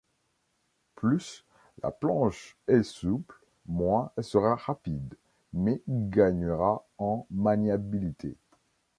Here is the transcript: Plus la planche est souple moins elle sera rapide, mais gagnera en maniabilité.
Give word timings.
Plus 0.95 1.45
la 1.83 1.91
planche 1.91 2.57
est 2.67 2.81
souple 2.81 3.39
moins 3.67 4.09
elle 4.17 4.23
sera 4.23 4.55
rapide, 4.55 5.13
mais 5.53 5.79
gagnera 5.87 6.83
en 6.97 7.27
maniabilité. 7.29 8.35